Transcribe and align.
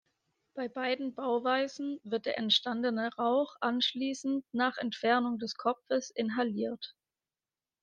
Bei 0.55 0.67
beiden 0.67 1.13
Bauweisen 1.13 1.99
wird 2.03 2.25
der 2.25 2.39
entstandene 2.39 3.13
Rauch 3.19 3.55
anschließend, 3.59 4.43
nach 4.51 4.77
Entfernen 4.79 5.37
des 5.37 5.53
Kopfes, 5.53 6.09
inhaliert. 6.09 6.95